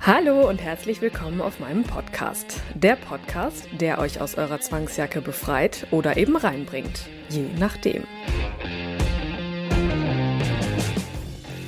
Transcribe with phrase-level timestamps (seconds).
[0.00, 2.62] Hallo und herzlich willkommen auf meinem Podcast.
[2.74, 7.06] Der Podcast, der euch aus eurer Zwangsjacke befreit oder eben reinbringt.
[7.28, 8.04] Je nachdem.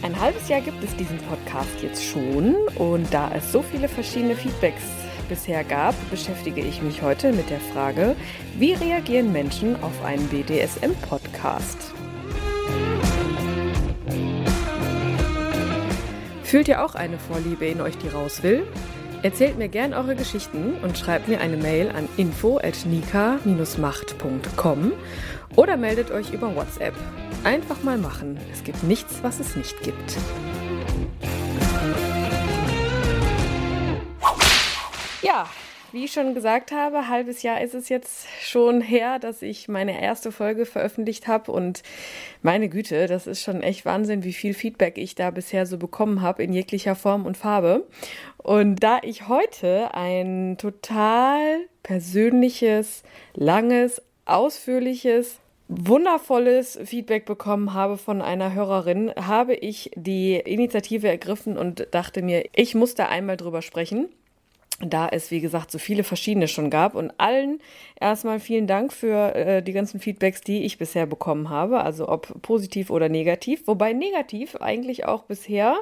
[0.02, 4.36] Ein halbes Jahr gibt es diesen Podcast jetzt schon und da es so viele verschiedene
[4.36, 4.84] Feedbacks
[5.28, 8.14] bisher gab, beschäftige ich mich heute mit der Frage,
[8.58, 11.89] wie reagieren Menschen auf einen BDSM-Podcast?
[16.50, 18.66] Fühlt ihr auch eine Vorliebe in euch, die raus will?
[19.23, 24.93] Erzählt mir gern eure Geschichten und schreibt mir eine Mail an info@nika-macht.com
[25.54, 26.95] oder meldet euch über WhatsApp.
[27.45, 28.37] Einfach mal machen.
[28.52, 30.16] Es gibt nichts, was es nicht gibt.
[35.23, 35.48] Ja,
[35.93, 40.01] wie ich schon gesagt habe, halbes Jahr ist es jetzt schon her, dass ich meine
[40.01, 41.83] erste Folge veröffentlicht habe und
[42.43, 46.23] meine Güte, das ist schon echt Wahnsinn, wie viel Feedback ich da bisher so bekommen
[46.23, 47.87] habe in jeglicher Form und Farbe.
[48.38, 53.02] Und da ich heute ein total persönliches,
[53.35, 61.87] langes, ausführliches wundervolles Feedback bekommen habe von einer Hörerin, habe ich die Initiative ergriffen und
[61.93, 64.09] dachte mir, ich muss da einmal drüber sprechen
[64.81, 66.94] da es, wie gesagt, so viele verschiedene schon gab.
[66.94, 67.60] Und allen
[68.00, 72.41] erstmal vielen Dank für äh, die ganzen Feedbacks, die ich bisher bekommen habe, also ob
[72.42, 73.66] positiv oder negativ.
[73.66, 75.76] Wobei negativ eigentlich auch bisher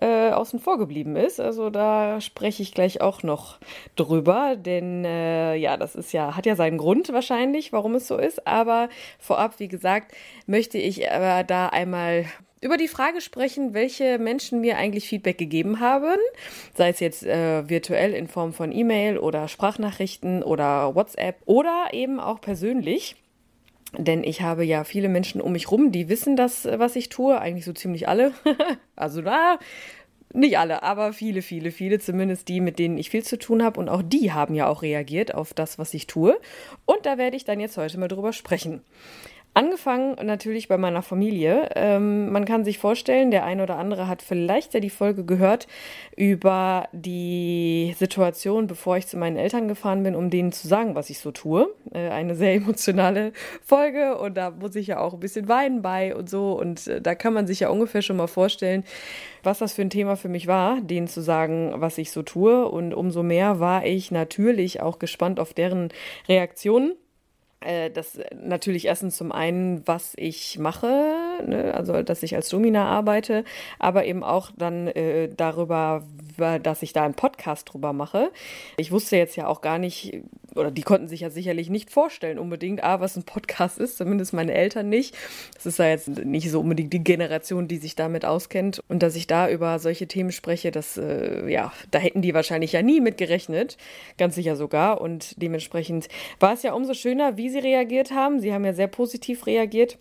[0.00, 1.40] äh, außen vor geblieben ist.
[1.40, 3.58] Also da spreche ich gleich auch noch
[3.96, 8.16] drüber, denn äh, ja, das ist ja, hat ja seinen Grund wahrscheinlich, warum es so
[8.16, 8.46] ist.
[8.46, 8.88] Aber
[9.18, 10.12] vorab, wie gesagt,
[10.46, 12.24] möchte ich aber da einmal
[12.60, 16.18] über die Frage sprechen, welche Menschen mir eigentlich Feedback gegeben haben,
[16.74, 22.20] sei es jetzt äh, virtuell in Form von E-Mail oder Sprachnachrichten oder WhatsApp oder eben
[22.20, 23.16] auch persönlich.
[23.96, 27.40] Denn ich habe ja viele Menschen um mich rum, die wissen das, was ich tue,
[27.40, 28.32] eigentlich so ziemlich alle.
[28.94, 29.58] also da,
[30.32, 33.80] nicht alle, aber viele, viele, viele, zumindest die, mit denen ich viel zu tun habe.
[33.80, 36.38] Und auch die haben ja auch reagiert auf das, was ich tue.
[36.84, 38.82] Und da werde ich dann jetzt heute mal drüber sprechen.
[39.52, 41.70] Angefangen natürlich bei meiner Familie.
[41.74, 45.66] Ähm, man kann sich vorstellen, der eine oder andere hat vielleicht ja die Folge gehört
[46.16, 51.10] über die Situation, bevor ich zu meinen Eltern gefahren bin, um denen zu sagen, was
[51.10, 51.68] ich so tue.
[51.92, 53.32] Äh, eine sehr emotionale
[53.64, 56.52] Folge und da muss ich ja auch ein bisschen weinen bei und so.
[56.52, 58.84] Und äh, da kann man sich ja ungefähr schon mal vorstellen,
[59.42, 62.68] was das für ein Thema für mich war, denen zu sagen, was ich so tue.
[62.68, 65.88] Und umso mehr war ich natürlich auch gespannt auf deren
[66.28, 66.94] Reaktionen
[67.60, 73.44] das natürlich erstens zum einen, was ich mache, ne, also dass ich als Domina arbeite,
[73.78, 76.02] aber eben auch dann äh, darüber,
[76.62, 78.30] dass ich da einen Podcast drüber mache.
[78.76, 80.22] Ich wusste jetzt ja auch gar nicht,
[80.54, 84.32] oder die konnten sich ja sicherlich nicht vorstellen unbedingt, ah, was ein Podcast ist, zumindest
[84.32, 85.16] meine Eltern nicht.
[85.54, 88.82] Das ist ja jetzt nicht so unbedingt die Generation, die sich damit auskennt.
[88.88, 92.72] Und dass ich da über solche Themen spreche, das, äh, ja, da hätten die wahrscheinlich
[92.72, 93.76] ja nie mit gerechnet,
[94.18, 95.00] ganz sicher sogar.
[95.00, 96.08] Und dementsprechend
[96.38, 98.40] war es ja umso schöner, wie sie reagiert haben.
[98.40, 99.98] Sie haben ja sehr positiv reagiert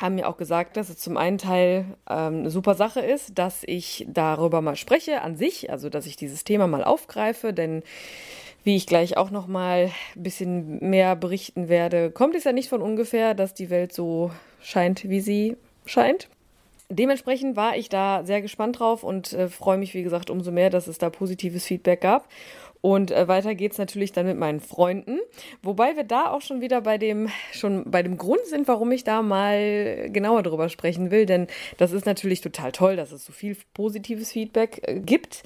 [0.00, 3.62] haben mir auch gesagt, dass es zum einen Teil ähm, eine super Sache ist, dass
[3.64, 7.82] ich darüber mal spreche an sich, also dass ich dieses Thema mal aufgreife, denn
[8.64, 12.68] wie ich gleich auch noch mal ein bisschen mehr berichten werde, kommt es ja nicht
[12.68, 14.30] von ungefähr, dass die Welt so
[14.60, 15.56] scheint, wie sie
[15.86, 16.28] scheint.
[16.92, 20.70] Dementsprechend war ich da sehr gespannt drauf und äh, freue mich, wie gesagt, umso mehr,
[20.70, 22.28] dass es da positives Feedback gab.
[22.80, 25.18] Und äh, weiter geht's natürlich dann mit meinen Freunden,
[25.62, 29.04] wobei wir da auch schon wieder bei dem schon bei dem Grund sind, warum ich
[29.04, 31.46] da mal genauer drüber sprechen will, denn
[31.76, 35.42] das ist natürlich total toll, dass es so viel positives Feedback äh, gibt.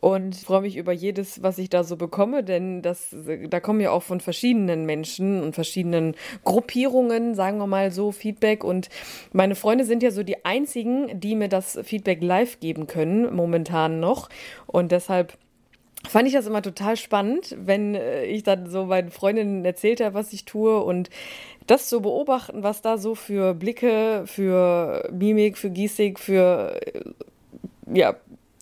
[0.00, 3.16] Und freue mich über jedes, was ich da so bekomme, denn das
[3.48, 8.62] da kommen ja auch von verschiedenen Menschen und verschiedenen Gruppierungen, sagen wir mal so Feedback.
[8.62, 8.88] Und
[9.32, 13.98] meine Freunde sind ja so die einzigen, die mir das Feedback live geben können momentan
[13.98, 14.28] noch.
[14.66, 15.38] Und deshalb
[16.08, 20.14] fand ich das immer total spannend, wenn äh, ich dann so meinen Freundinnen erzählt habe,
[20.14, 21.10] was ich tue und
[21.66, 27.00] das zu beobachten, was da so für Blicke, für Mimik, für Gestik, für äh,
[27.92, 28.16] ja,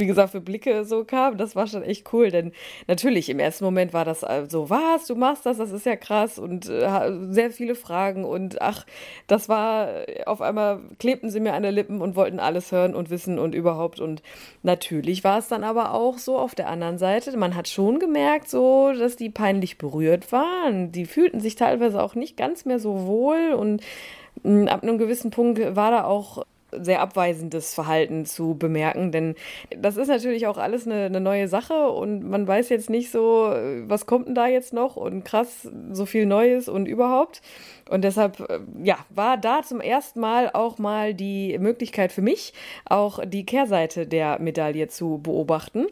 [0.05, 2.31] wie gesagt, für Blicke so kam, das war schon echt cool.
[2.31, 2.53] Denn
[2.87, 6.39] natürlich, im ersten Moment war das so, was, du machst das, das ist ja krass
[6.39, 8.85] und äh, sehr viele Fragen und ach,
[9.29, 9.89] das war,
[10.27, 13.55] auf einmal klebten sie mir an den Lippen und wollten alles hören und wissen und
[13.55, 13.99] überhaupt.
[13.99, 14.23] Und
[14.63, 18.51] natürlich war es dann aber auch so auf der anderen Seite, man hat schon gemerkt,
[18.51, 20.93] so, dass die peinlich berührt waren.
[20.93, 23.83] Die fühlten sich teilweise auch nicht ganz mehr so wohl und
[24.43, 26.45] mm, ab einem gewissen Punkt war da auch
[26.81, 29.35] sehr abweisendes Verhalten zu bemerken, denn
[29.77, 33.55] das ist natürlich auch alles eine, eine, neue Sache und man weiß jetzt nicht so,
[33.87, 37.43] was kommt denn da jetzt noch und krass, so viel Neues und überhaupt.
[37.91, 42.55] Und deshalb, äh, ja, war da zum ersten Mal auch mal die Möglichkeit für mich,
[42.87, 45.87] auch die Kehrseite der Medaille zu beobachten.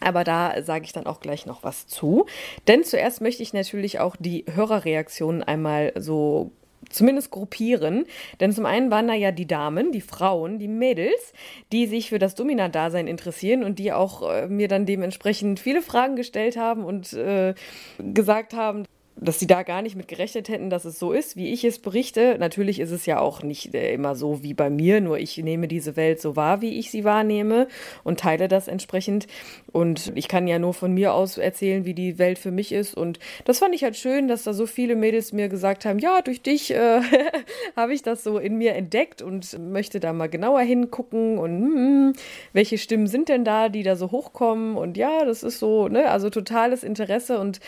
[0.00, 2.26] Aber da sage ich dann auch gleich noch was zu.
[2.68, 6.50] Denn zuerst möchte ich natürlich auch die Hörerreaktionen einmal so
[6.90, 8.04] zumindest gruppieren.
[8.40, 11.32] Denn zum einen waren da ja die Damen, die Frauen, die Mädels,
[11.72, 16.16] die sich für das Domina-Dasein interessieren und die auch äh, mir dann dementsprechend viele Fragen
[16.16, 17.54] gestellt haben und äh,
[17.98, 18.84] gesagt haben,
[19.16, 21.78] dass sie da gar nicht mit gerechnet hätten, dass es so ist, wie ich es
[21.78, 22.36] berichte.
[22.38, 25.68] Natürlich ist es ja auch nicht äh, immer so wie bei mir, nur ich nehme
[25.68, 27.68] diese Welt so wahr, wie ich sie wahrnehme
[28.02, 29.26] und teile das entsprechend.
[29.72, 32.94] Und ich kann ja nur von mir aus erzählen, wie die Welt für mich ist.
[32.94, 36.20] Und das fand ich halt schön, dass da so viele Mädels mir gesagt haben, ja,
[36.20, 37.00] durch dich äh,
[37.76, 42.12] habe ich das so in mir entdeckt und möchte da mal genauer hingucken und hm,
[42.52, 44.76] welche Stimmen sind denn da, die da so hochkommen.
[44.76, 47.60] Und ja, das ist so, ne, also totales Interesse und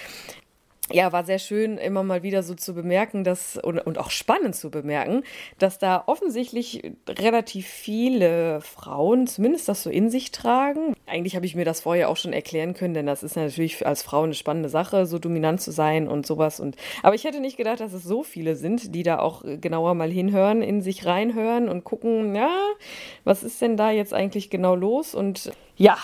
[0.92, 4.54] ja, war sehr schön, immer mal wieder so zu bemerken, dass, und, und auch spannend
[4.54, 5.22] zu bemerken,
[5.58, 10.94] dass da offensichtlich relativ viele Frauen zumindest das so in sich tragen.
[11.06, 14.02] Eigentlich habe ich mir das vorher auch schon erklären können, denn das ist natürlich als
[14.02, 16.60] Frau eine spannende Sache, so dominant zu sein und sowas.
[16.60, 19.94] Und, aber ich hätte nicht gedacht, dass es so viele sind, die da auch genauer
[19.94, 22.54] mal hinhören, in sich reinhören und gucken, ja,
[23.24, 25.14] was ist denn da jetzt eigentlich genau los?
[25.14, 25.96] Und ja,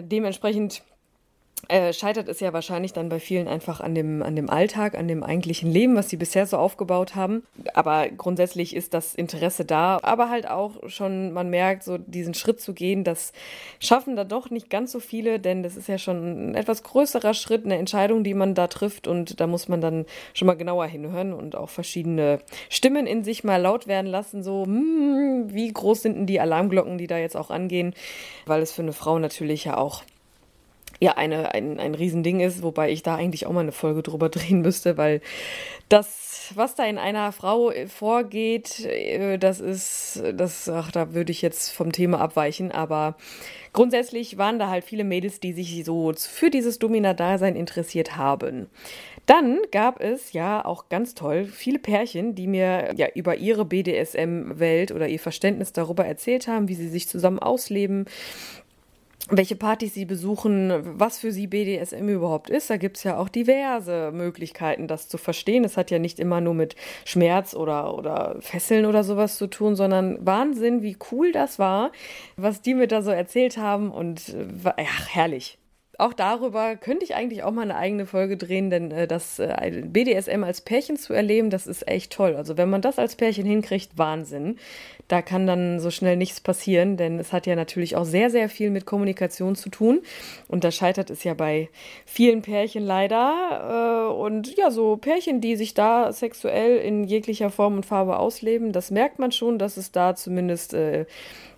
[0.00, 0.82] dementsprechend
[1.68, 5.06] äh, scheitert es ja wahrscheinlich dann bei vielen einfach an dem, an dem Alltag, an
[5.06, 7.44] dem eigentlichen Leben, was sie bisher so aufgebaut haben.
[7.74, 9.98] Aber grundsätzlich ist das Interesse da.
[10.02, 13.32] Aber halt auch schon, man merkt, so diesen Schritt zu gehen, das
[13.78, 17.32] schaffen da doch nicht ganz so viele, denn das ist ja schon ein etwas größerer
[17.32, 19.06] Schritt, eine Entscheidung, die man da trifft.
[19.06, 20.04] Und da muss man dann
[20.34, 24.42] schon mal genauer hinhören und auch verschiedene Stimmen in sich mal laut werden lassen.
[24.42, 27.94] So, hm, wie groß sind denn die Alarmglocken, die da jetzt auch angehen?
[28.46, 30.02] Weil es für eine Frau natürlich ja auch
[31.02, 34.28] ja eine, ein, ein Riesending ist, wobei ich da eigentlich auch mal eine Folge drüber
[34.28, 35.20] drehen müsste, weil
[35.88, 41.42] das, was da in einer Frau vorgeht, äh, das ist, das, ach, da würde ich
[41.42, 43.16] jetzt vom Thema abweichen, aber
[43.72, 48.68] grundsätzlich waren da halt viele Mädels, die sich so für dieses Domina-Dasein interessiert haben.
[49.26, 54.92] Dann gab es ja auch ganz toll viele Pärchen, die mir ja über ihre BDSM-Welt
[54.92, 58.06] oder ihr Verständnis darüber erzählt haben, wie sie sich zusammen ausleben,
[59.34, 62.68] welche Partys sie besuchen, was für sie BDSM überhaupt ist.
[62.68, 65.64] Da gibt es ja auch diverse Möglichkeiten, das zu verstehen.
[65.64, 66.76] Es hat ja nicht immer nur mit
[67.06, 71.92] Schmerz oder, oder Fesseln oder sowas zu tun, sondern Wahnsinn, wie cool das war,
[72.36, 75.58] was die mir da so erzählt haben und äh, ach, herrlich
[76.02, 79.82] auch darüber könnte ich eigentlich auch mal eine eigene Folge drehen, denn äh, das äh,
[79.84, 82.34] BDSM als Pärchen zu erleben, das ist echt toll.
[82.34, 84.58] Also wenn man das als Pärchen hinkriegt, Wahnsinn.
[85.08, 88.48] Da kann dann so schnell nichts passieren, denn es hat ja natürlich auch sehr, sehr
[88.48, 90.00] viel mit Kommunikation zu tun.
[90.48, 91.68] Und da scheitert es ja bei
[92.06, 94.08] vielen Pärchen leider.
[94.08, 98.72] Äh, und ja, so Pärchen, die sich da sexuell in jeglicher Form und Farbe ausleben,
[98.72, 101.06] das merkt man schon, dass es da zumindest äh,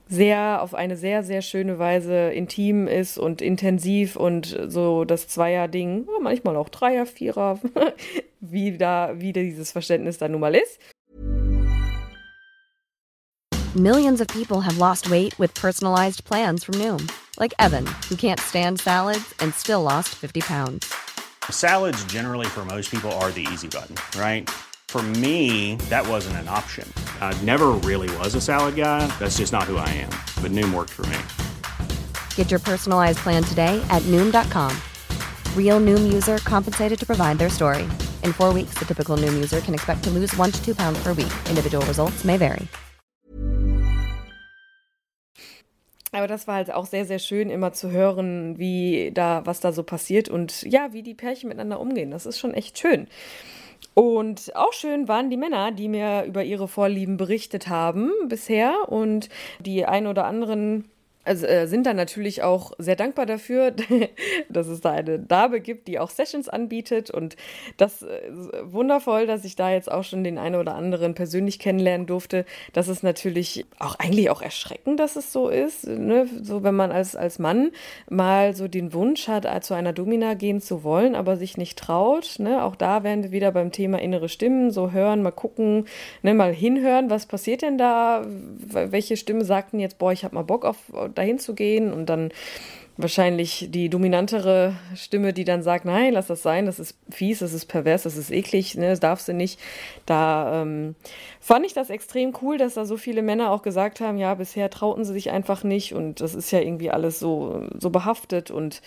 [0.09, 6.07] sehr auf eine sehr, sehr schöne Weise intim ist und intensiv und so das Zweier-Ding,
[6.21, 7.61] manchmal auch Dreier, Vierer,
[8.41, 10.79] wie da, wie dieses Verständnis da nun mal ist.
[13.75, 17.09] Millions of people have lost weight with personalized plans from Noom,
[17.41, 20.95] like Evan, who can't stand salads and still lost 50 pounds.
[21.51, 24.49] Salads generally for most people are the easy button, right?
[24.95, 26.87] For me, that wasn't an option.
[27.21, 29.09] I never really was a salad guy.
[29.19, 30.11] That's just not who I am.
[30.41, 31.19] But Noom worked for me.
[32.37, 34.71] Get your personalized plan today at Noom.com.
[35.57, 37.89] Real Noom user compensated to provide their story.
[38.23, 41.03] In four weeks, the typical Noom user can expect to lose one to two pounds
[41.03, 41.35] per week.
[41.51, 42.69] Individual results may vary.
[46.13, 49.73] Aber das war halt auch sehr, sehr schön, immer zu hören, wie da, was da
[49.73, 52.13] so passiert und ja, wie die Pärchen miteinander umgehen.
[52.13, 53.09] Das ist schon echt schön.
[53.95, 58.89] Und auch schön waren die Männer, die mir über ihre Vorlieben berichtet haben bisher.
[58.89, 59.29] Und
[59.61, 60.91] die ein oder anderen
[61.25, 63.73] also, äh, sind dann natürlich auch sehr dankbar dafür,
[64.49, 67.11] dass es da eine Dame gibt, die auch Sessions anbietet.
[67.11, 67.37] Und
[67.77, 68.31] das äh,
[68.63, 72.45] wundervoll, dass ich da jetzt auch schon den einen oder anderen persönlich kennenlernen durfte.
[72.73, 75.87] Das ist natürlich auch eigentlich auch erschreckend, dass es so ist.
[75.87, 76.29] Ne?
[76.43, 77.71] So, wenn man als, als Mann
[78.11, 81.79] mal so den Wunsch hat, äh, zu einer Domina gehen zu wollen, aber sich nicht
[81.79, 82.37] traut.
[82.39, 82.63] Ne?
[82.63, 85.87] Auch da wären wir wieder beim Thema innere Stimmen, so hören, mal gucken,
[86.23, 86.35] ne?
[86.35, 88.23] mal hinhören, was passiert denn da?
[88.27, 90.77] Welche Stimme sagten jetzt, boah, ich habe mal Bock auf
[91.15, 92.31] dahin zu gehen und dann
[92.97, 97.53] wahrscheinlich die dominantere Stimme, die dann sagt, nein, lass das sein, das ist fies, das
[97.53, 99.59] ist pervers, das ist eklig, ne, das darfst du nicht.
[100.07, 100.95] Da ähm,
[101.41, 104.71] fand ich das extrem cool, dass da so viele Männer auch gesagt haben, ja, bisher
[104.71, 108.81] trauten sie sich einfach nicht und das ist ja irgendwie alles so, so behaftet und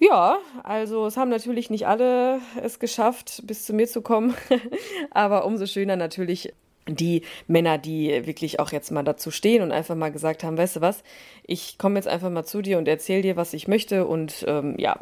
[0.00, 4.34] ja, also es haben natürlich nicht alle es geschafft, bis zu mir zu kommen,
[5.10, 6.52] aber umso schöner natürlich
[6.88, 10.76] die Männer, die wirklich auch jetzt mal dazu stehen und einfach mal gesagt haben, weißt
[10.76, 11.02] du was,
[11.46, 14.74] ich komme jetzt einfach mal zu dir und erzähle dir, was ich möchte und ähm,
[14.78, 14.98] ja,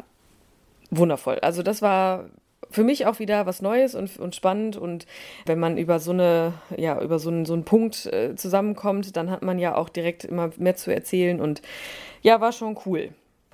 [0.89, 1.39] wundervoll.
[1.39, 2.25] Also das war
[2.69, 5.05] für mich auch wieder was Neues und, und spannend und
[5.45, 9.29] wenn man über so eine, ja, über so einen, so einen Punkt äh, zusammenkommt, dann
[9.29, 11.61] hat man ja auch direkt immer mehr zu erzählen und
[12.21, 13.09] ja, war schon cool.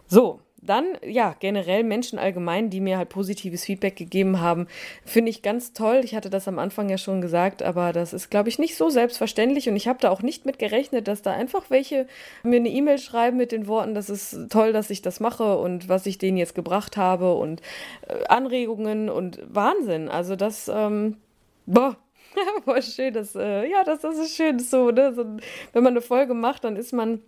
[0.07, 4.67] So, dann, ja, generell Menschen allgemein, die mir halt positives Feedback gegeben haben,
[5.05, 6.01] finde ich ganz toll.
[6.03, 8.89] Ich hatte das am Anfang ja schon gesagt, aber das ist, glaube ich, nicht so
[8.89, 12.07] selbstverständlich und ich habe da auch nicht mit gerechnet, dass da einfach welche
[12.43, 15.89] mir eine E-Mail schreiben mit den Worten, das ist toll, dass ich das mache und
[15.89, 17.61] was ich denen jetzt gebracht habe und
[18.07, 20.09] äh, Anregungen und Wahnsinn.
[20.09, 21.17] Also das, ähm,
[21.65, 21.97] boah,
[22.65, 25.13] voll schön, das, äh, ja, das, das ist schön, so, ne?
[25.13, 25.25] So,
[25.73, 27.21] wenn man eine Folge macht, dann ist man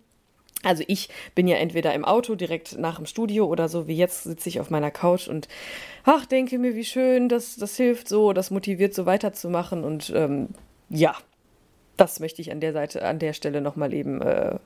[0.66, 4.24] also ich bin ja entweder im Auto direkt nach dem Studio oder so wie jetzt
[4.24, 5.48] sitze ich auf meiner Couch und
[6.04, 10.48] ach, denke mir, wie schön, das, das hilft so, das motiviert so weiterzumachen und ähm,
[10.88, 11.14] ja,
[11.96, 14.58] das möchte ich an der Seite, an der Stelle nochmal eben äh,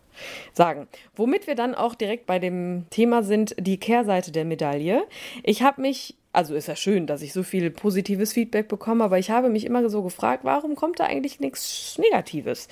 [0.53, 0.89] sagen.
[1.15, 5.05] Womit wir dann auch direkt bei dem Thema sind, die Kehrseite der Medaille.
[5.45, 9.19] Ich habe mich also ist ja schön, dass ich so viel positives Feedback bekomme, aber
[9.19, 12.69] ich habe mich immer so gefragt, warum kommt da eigentlich nichts Negatives?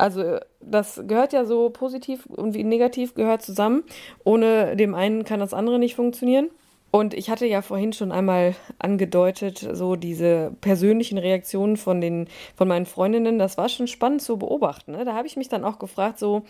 [0.00, 3.84] Also das gehört ja so positiv und wie negativ gehört zusammen.
[4.24, 6.48] Ohne dem einen kann das andere nicht funktionieren.
[6.90, 12.66] Und ich hatte ja vorhin schon einmal angedeutet, so diese persönlichen Reaktionen von den, von
[12.66, 14.92] meinen Freundinnen, das war schon spannend zu beobachten.
[14.92, 15.04] Ne?
[15.04, 16.42] Da habe ich mich dann auch gefragt, so,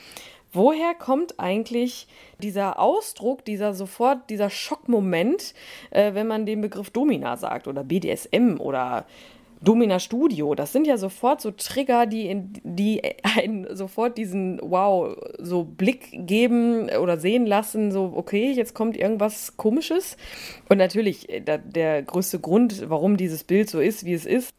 [0.53, 2.07] woher kommt eigentlich
[2.39, 5.55] dieser Ausdruck, dieser sofort, dieser Schockmoment,
[5.91, 9.05] äh, wenn man den Begriff Domina sagt oder BDSM oder
[9.63, 13.03] Domina Studio, das sind ja sofort so Trigger, die, in, die
[13.37, 19.57] einen sofort diesen Wow, so Blick geben oder sehen lassen, so okay, jetzt kommt irgendwas
[19.57, 20.17] Komisches.
[20.69, 24.55] Und natürlich, äh, der, der größte Grund, warum dieses Bild so ist, wie es ist,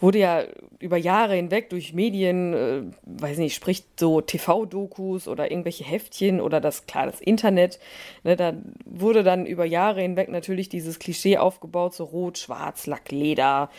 [0.00, 0.44] wurde ja
[0.78, 6.60] über Jahre hinweg durch Medien, äh, weiß nicht, spricht so TV-Dokus oder irgendwelche Heftchen oder
[6.60, 7.78] das, klar, das Internet,
[8.22, 8.54] ne, da
[8.84, 13.70] wurde dann über Jahre hinweg natürlich dieses Klischee aufgebaut, so rot, schwarz, Lack, Leder.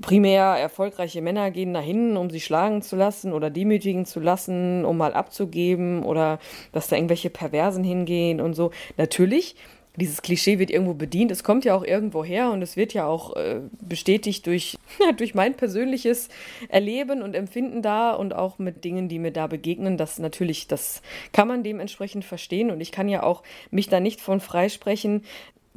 [0.00, 4.96] Primär erfolgreiche Männer gehen dahin, um sich schlagen zu lassen oder demütigen zu lassen, um
[4.96, 6.38] mal abzugeben oder
[6.72, 8.70] dass da irgendwelche Perversen hingehen und so.
[8.96, 9.56] Natürlich
[9.96, 11.30] dieses Klischee wird irgendwo bedient.
[11.30, 14.76] Es kommt ja auch irgendwo her und es wird ja auch äh, bestätigt durch,
[15.16, 16.28] durch mein persönliches
[16.68, 19.96] Erleben und Empfinden da und auch mit Dingen, die mir da begegnen.
[19.96, 24.20] Das natürlich, das kann man dementsprechend verstehen und ich kann ja auch mich da nicht
[24.20, 25.22] von freisprechen,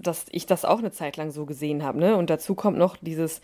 [0.01, 1.99] dass ich das auch eine Zeit lang so gesehen habe.
[1.99, 2.15] Ne?
[2.15, 3.41] Und dazu kommt noch dieses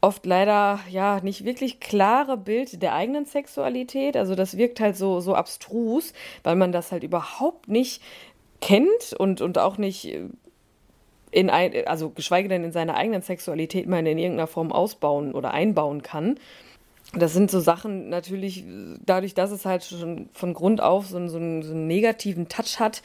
[0.00, 4.16] oft leider ja nicht wirklich klare Bild der eigenen Sexualität.
[4.16, 8.02] Also das wirkt halt so, so abstrus, weil man das halt überhaupt nicht
[8.60, 10.14] kennt und, und auch nicht
[11.30, 15.52] in ein, also geschweige denn in seiner eigenen Sexualität mal in irgendeiner Form ausbauen oder
[15.52, 16.38] einbauen kann
[17.14, 18.64] das sind so Sachen natürlich,
[19.04, 22.48] dadurch, dass es halt schon von Grund auf so einen, so, einen, so einen, negativen
[22.48, 23.02] Touch hat,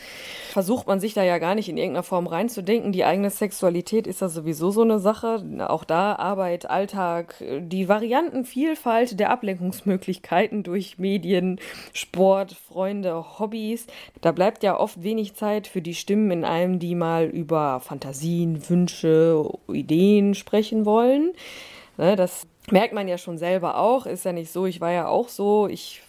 [0.51, 2.91] versucht man sich da ja gar nicht in irgendeiner Form reinzudenken.
[2.91, 5.41] Die eigene Sexualität ist ja sowieso so eine Sache.
[5.69, 11.61] Auch da Arbeit, Alltag, die Variantenvielfalt der Ablenkungsmöglichkeiten durch Medien,
[11.93, 13.87] Sport, Freunde, Hobbys.
[14.19, 18.69] Da bleibt ja oft wenig Zeit für die Stimmen in einem, die mal über Fantasien,
[18.69, 21.31] Wünsche, Ideen sprechen wollen.
[21.97, 24.05] Ne, das merkt man ja schon selber auch.
[24.05, 26.01] Ist ja nicht so, ich war ja auch so, ich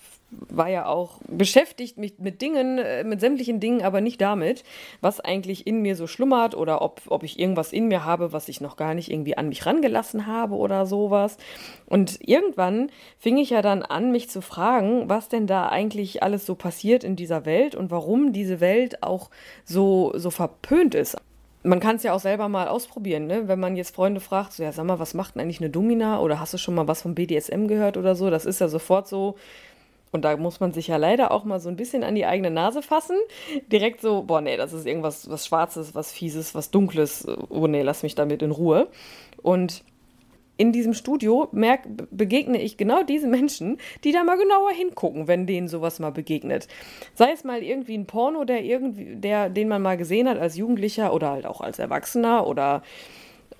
[0.49, 4.65] war ja auch beschäftigt mit, mit Dingen, äh, mit sämtlichen Dingen, aber nicht damit,
[5.01, 8.49] was eigentlich in mir so schlummert oder ob, ob ich irgendwas in mir habe, was
[8.49, 11.37] ich noch gar nicht irgendwie an mich rangelassen habe oder sowas.
[11.87, 16.47] Und irgendwann fing ich ja dann an, mich zu fragen, was denn da eigentlich alles
[16.47, 19.31] so passiert in dieser Welt und warum diese Welt auch
[19.65, 21.17] so, so verpönt ist
[21.65, 23.49] man kann es ja auch selber mal ausprobieren, ne?
[23.49, 26.21] wenn man jetzt Freunde fragt, so ja, sag mal, was macht denn eigentlich eine Domina
[26.21, 29.09] oder hast du schon mal was vom BDSM gehört oder so, das ist ja sofort
[29.09, 29.37] so,
[30.15, 32.53] Und da muss man sich ja leider auch mal so ein bisschen an die eigene
[32.53, 33.17] Nase fassen.
[33.73, 37.27] Direkt so, boah, nee, das ist irgendwas was Schwarzes, was Fieses, was Dunkles.
[37.49, 38.87] Oh nee, lass mich damit in Ruhe.
[39.43, 39.83] Und
[40.57, 41.81] in diesem Studio merk,
[42.11, 46.69] begegne ich genau diese Menschen, die da mal genauer hingucken, wenn denen sowas mal begegnet.
[47.15, 50.57] Sei es mal irgendwie ein Porno, der irgendwie, der, den man mal gesehen hat als
[50.57, 52.83] Jugendlicher oder halt auch als Erwachsener oder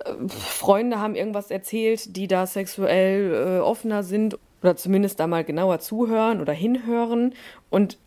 [0.05, 5.43] äh, Freunde haben irgendwas erzählt, die da sexuell äh, offener sind oder zumindest da mal
[5.43, 7.33] genauer zuhören oder hinhören.
[7.69, 7.97] Und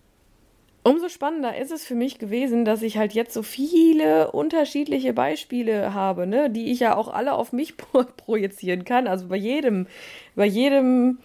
[0.89, 5.95] umso spannender ist es für mich gewesen, dass ich halt jetzt so viele unterschiedliche Beispiele
[5.95, 7.75] habe, ne, die ich ja auch alle auf mich
[8.17, 9.07] projizieren kann.
[9.07, 9.87] Also bei jedem,
[10.35, 11.19] bei jedem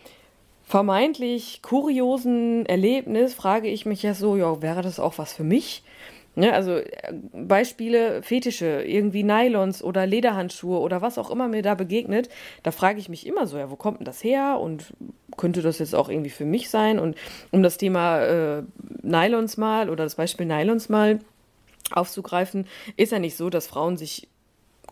[0.64, 5.84] vermeintlich kuriosen Erlebnis frage ich mich ja so, ja, wäre das auch was für mich?
[6.36, 11.76] Ne, also äh, Beispiele Fetische, irgendwie Nylons oder Lederhandschuhe oder was auch immer mir da
[11.76, 12.28] begegnet,
[12.64, 14.94] da frage ich mich immer so, ja, wo kommt denn das her und
[15.38, 16.98] könnte das jetzt auch irgendwie für mich sein?
[16.98, 17.16] Und
[17.52, 18.64] um das Thema äh,
[19.04, 21.20] Nylons mal oder das Beispiel Nylons mal
[21.92, 22.68] aufzugreifen,
[22.98, 24.28] ist ja nicht so, dass Frauen sich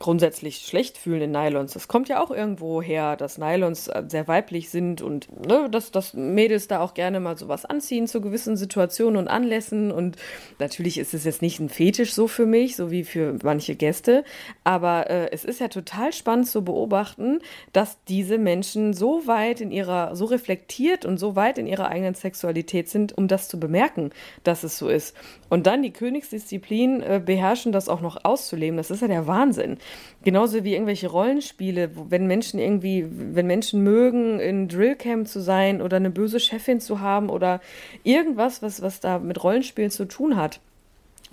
[0.01, 1.73] grundsätzlich schlecht fühlen in Nylons.
[1.73, 5.91] Das kommt ja auch irgendwo her, dass Nylons äh, sehr weiblich sind und ne, dass,
[5.91, 9.91] dass Mädels da auch gerne mal sowas anziehen zu gewissen Situationen und Anlässen.
[9.91, 10.17] Und
[10.59, 14.23] natürlich ist es jetzt nicht ein Fetisch so für mich, so wie für manche Gäste.
[14.63, 17.39] Aber äh, es ist ja total spannend zu beobachten,
[17.71, 22.15] dass diese Menschen so weit in ihrer, so reflektiert und so weit in ihrer eigenen
[22.15, 24.09] Sexualität sind, um das zu bemerken,
[24.43, 25.15] dass es so ist.
[25.51, 28.77] Und dann die Königsdisziplin äh, beherrschen, das auch noch auszuleben.
[28.77, 29.79] Das ist ja der Wahnsinn.
[30.23, 35.81] Genauso wie irgendwelche Rollenspiele, wo, wenn Menschen irgendwie, wenn Menschen mögen, in Drillcamp zu sein
[35.81, 37.59] oder eine böse Chefin zu haben oder
[38.03, 40.61] irgendwas, was, was da mit Rollenspielen zu tun hat.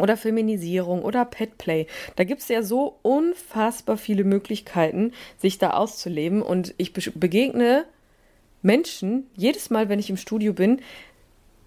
[0.01, 1.87] Oder Feminisierung oder Petplay.
[2.17, 6.43] Da gibt es ja so unfassbar viele Möglichkeiten, sich da auszuleben.
[6.43, 7.85] Und ich begegne
[8.63, 10.81] Menschen, jedes Mal, wenn ich im Studio bin,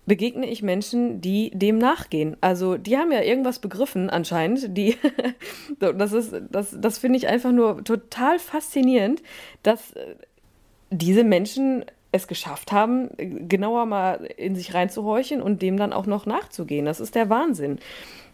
[0.05, 2.35] begegne ich Menschen, die dem nachgehen.
[2.41, 4.75] Also die haben ja irgendwas begriffen anscheinend.
[4.75, 4.97] Die,
[5.79, 9.21] das ist, das, das finde ich einfach nur total faszinierend,
[9.63, 10.15] dass äh,
[10.89, 16.25] diese Menschen es geschafft haben, genauer mal in sich reinzuhorchen und dem dann auch noch
[16.25, 16.85] nachzugehen.
[16.85, 17.79] Das ist der Wahnsinn.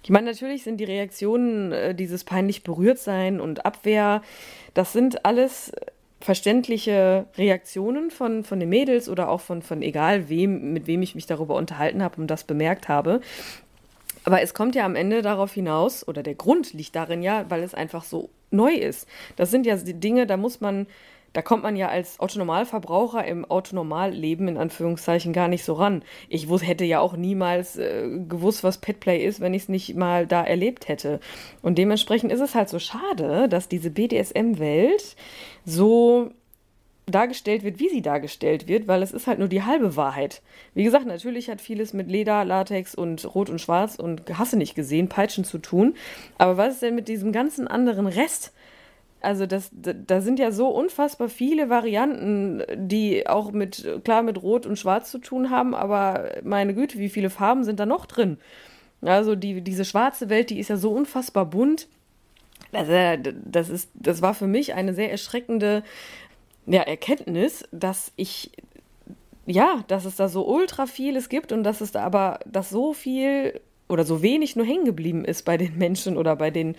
[0.04, 4.22] Ich meine, natürlich sind die Reaktionen, äh, dieses peinlich berührt sein und Abwehr,
[4.74, 5.72] das sind alles
[6.20, 11.16] verständliche Reaktionen von, von den Mädels oder auch von, von egal wem, mit wem ich
[11.16, 13.22] mich darüber unterhalten habe und das bemerkt habe.
[14.24, 17.64] Aber es kommt ja am Ende darauf hinaus, oder der Grund liegt darin ja, weil
[17.64, 19.08] es einfach so neu ist.
[19.36, 20.88] Das sind ja die Dinge, da muss man
[21.38, 26.02] da kommt man ja als Autonormalverbraucher im Autonormalleben in Anführungszeichen gar nicht so ran.
[26.30, 30.26] Ich hätte ja auch niemals äh, gewusst, was Petplay ist, wenn ich es nicht mal
[30.26, 31.20] da erlebt hätte.
[31.62, 35.16] Und dementsprechend ist es halt so schade, dass diese BDSM-Welt
[35.64, 36.32] so
[37.06, 40.42] dargestellt wird, wie sie dargestellt wird, weil es ist halt nur die halbe Wahrheit.
[40.74, 44.74] Wie gesagt, natürlich hat vieles mit Leder, Latex und Rot und Schwarz und Hasse nicht
[44.74, 45.94] gesehen, Peitschen zu tun.
[46.40, 48.54] Aber was ist denn mit diesem ganzen anderen Rest?
[49.20, 54.66] Also das, da sind ja so unfassbar viele Varianten, die auch mit, klar, mit Rot
[54.66, 58.38] und Schwarz zu tun haben, aber meine Güte, wie viele Farben sind da noch drin?
[59.02, 61.88] Also die, diese schwarze Welt, die ist ja so unfassbar bunt.
[62.72, 62.88] Das,
[63.46, 65.84] das, ist, das war für mich eine sehr erschreckende
[66.66, 68.52] ja, Erkenntnis, dass ich,
[69.46, 72.94] ja, dass es da so ultra vieles gibt und dass es da aber, dass so
[72.94, 76.76] viel oder so wenig nur hängen geblieben ist bei den Menschen oder bei den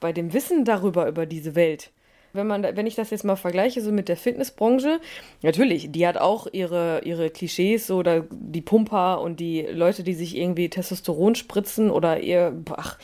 [0.00, 1.90] bei dem Wissen darüber, über diese Welt.
[2.34, 5.00] Wenn, man, wenn ich das jetzt mal vergleiche, so mit der Fitnessbranche,
[5.42, 10.36] natürlich, die hat auch ihre, ihre Klischees, oder die Pumper und die Leute, die sich
[10.36, 12.98] irgendwie Testosteron spritzen oder ihr, ach,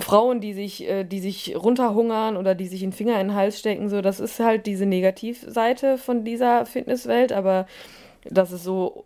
[0.00, 3.60] Frauen, die sich, äh, die sich runterhungern oder die sich einen Finger in den Hals
[3.60, 7.66] stecken, so, das ist halt diese Negativseite von dieser Fitnesswelt, aber
[8.24, 9.04] das ist so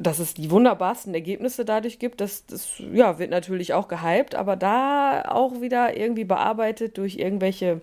[0.00, 4.56] dass es die wunderbarsten Ergebnisse dadurch gibt, das, das ja, wird natürlich auch gehypt, aber
[4.56, 7.80] da auch wieder irgendwie bearbeitet durch irgendwelche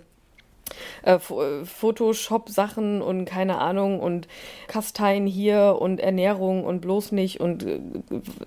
[1.03, 4.27] äh, Photoshop-Sachen und keine Ahnung und
[4.67, 7.79] Kasteien hier und Ernährung und bloß nicht und äh,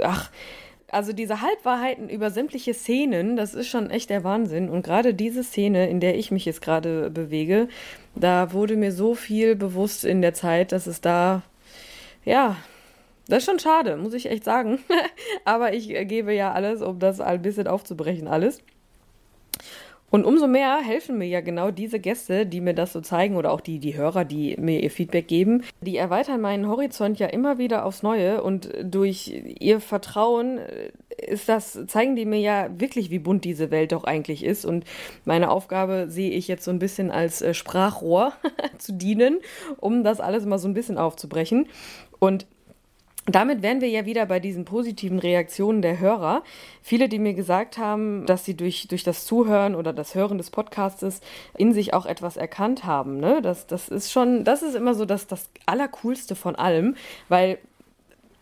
[0.03, 0.31] ach,
[0.89, 4.69] also diese Halbwahrheiten über sämtliche Szenen, das ist schon echt der Wahnsinn.
[4.69, 7.69] Und gerade diese Szene, in der ich mich jetzt gerade bewege,
[8.17, 11.43] da wurde mir so viel bewusst in der Zeit, dass es da,
[12.25, 12.57] ja,
[13.31, 14.79] das ist schon schade, muss ich echt sagen.
[15.45, 18.63] Aber ich gebe ja alles, um das ein bisschen aufzubrechen, alles.
[20.11, 23.53] Und umso mehr helfen mir ja genau diese Gäste, die mir das so zeigen oder
[23.53, 25.63] auch die, die Hörer, die mir ihr Feedback geben.
[25.81, 30.91] Die erweitern meinen Horizont ja immer wieder aufs Neue und durch ihr Vertrauen äh,
[31.25, 34.65] ist das, zeigen die mir ja wirklich, wie bunt diese Welt doch eigentlich ist.
[34.65, 34.85] Und
[35.25, 38.33] meine Aufgabe sehe ich jetzt so ein bisschen als äh, Sprachrohr
[38.79, 39.39] zu dienen,
[39.79, 41.69] um das alles mal so ein bisschen aufzubrechen.
[42.19, 42.47] Und
[43.35, 46.43] damit wären wir ja wieder bei diesen positiven Reaktionen der Hörer.
[46.83, 50.51] Viele, die mir gesagt haben, dass sie durch, durch das Zuhören oder das Hören des
[50.51, 51.21] Podcastes
[51.57, 53.19] in sich auch etwas erkannt haben.
[53.19, 53.41] Ne?
[53.43, 56.97] Das, das ist schon, das ist immer so das, das Allercoolste von allem,
[57.29, 57.59] weil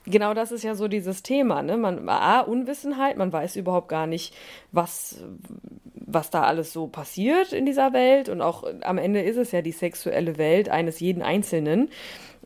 [0.07, 1.63] genau das ist ja so dieses Thema.
[1.63, 1.77] Ne?
[1.77, 4.35] Man, A, Unwissenheit, man weiß überhaupt gar nicht,
[4.73, 5.25] was,
[5.95, 8.29] was da alles so passiert in dieser Welt.
[8.29, 11.91] Und auch am Ende ist es ja die sexuelle Welt eines jeden Einzelnen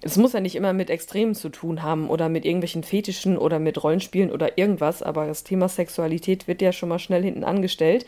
[0.05, 3.61] es muss ja nicht immer mit Extremen zu tun haben oder mit irgendwelchen Fetischen oder
[3.61, 8.05] mit Rollenspielen oder irgendwas, aber das Thema Sexualität wird ja schon mal schnell hinten angestellt.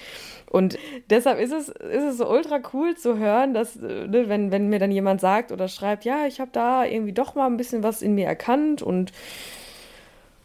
[0.51, 0.77] Und
[1.09, 4.81] deshalb ist es, ist es so ultra cool zu hören, dass, ne, wenn, wenn mir
[4.81, 8.03] dann jemand sagt oder schreibt, ja, ich habe da irgendwie doch mal ein bisschen was
[8.03, 9.13] in mir erkannt und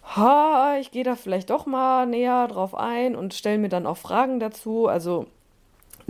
[0.04, 3.98] ha, ich gehe da vielleicht doch mal näher drauf ein und stelle mir dann auch
[3.98, 4.88] Fragen dazu.
[4.88, 5.26] Also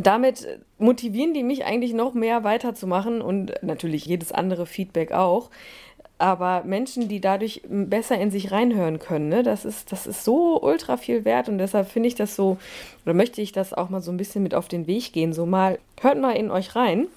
[0.05, 5.49] damit motivieren die mich eigentlich noch mehr weiterzumachen und natürlich jedes andere Feedback auch.
[6.17, 10.61] Aber Menschen, die dadurch besser in sich reinhören können, ne, das, ist, das ist so
[10.61, 12.57] ultra viel wert und deshalb finde ich das so,
[13.05, 15.31] oder möchte ich das auch mal so ein bisschen mit auf den Weg gehen.
[15.31, 17.07] So mal, hört mal in euch rein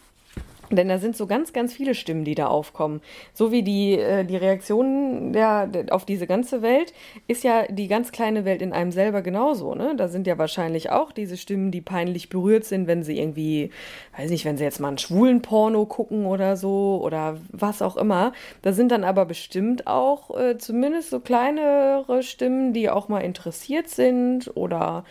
[0.76, 3.00] denn da sind so ganz, ganz viele Stimmen, die da aufkommen.
[3.34, 6.92] So wie die, äh, die Reaktionen der, der, auf diese ganze Welt,
[7.28, 9.74] ist ja die ganz kleine Welt in einem selber genauso.
[9.74, 9.94] Ne?
[9.96, 13.70] Da sind ja wahrscheinlich auch diese Stimmen, die peinlich berührt sind, wenn sie irgendwie,
[14.16, 17.96] weiß nicht, wenn sie jetzt mal einen schwulen Porno gucken oder so oder was auch
[17.96, 18.32] immer.
[18.62, 23.88] Da sind dann aber bestimmt auch äh, zumindest so kleinere Stimmen, die auch mal interessiert
[23.88, 25.04] sind oder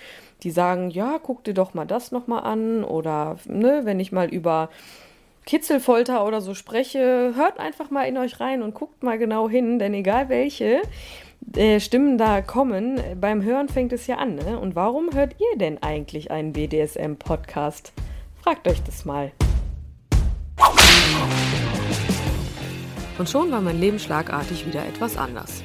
[0.43, 4.29] die sagen, ja, guck dir doch mal das nochmal an oder ne, wenn ich mal
[4.29, 4.69] über
[5.45, 9.79] Kitzelfolter oder so spreche, hört einfach mal in euch rein und guckt mal genau hin,
[9.79, 10.81] denn egal welche
[11.55, 14.35] äh, Stimmen da kommen, beim Hören fängt es ja an.
[14.35, 14.59] Ne?
[14.59, 17.91] Und warum hört ihr denn eigentlich einen BDSM-Podcast?
[18.41, 19.31] Fragt euch das mal.
[23.17, 25.63] Und schon war mein Leben schlagartig wieder etwas anders.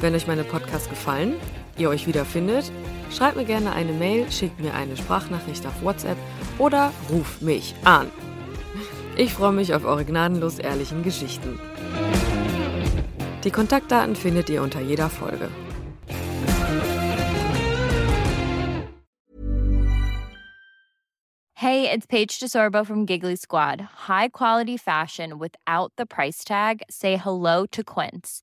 [0.00, 1.34] Wenn euch meine Podcasts gefallen,
[1.78, 2.70] ihr euch wiederfindet,
[3.10, 6.18] schreibt mir gerne eine Mail, schickt mir eine Sprachnachricht auf WhatsApp
[6.58, 8.10] oder ruft mich an.
[9.16, 11.60] Ich freue mich auf eure gnadenlos ehrlichen Geschichten.
[13.44, 15.50] Die Kontaktdaten findet ihr unter jeder Folge.
[21.54, 23.80] Hey, it's Paige DeSorbo from Giggly Squad.
[24.08, 26.82] High quality fashion without the price tag.
[26.90, 28.42] Say hello to Quince.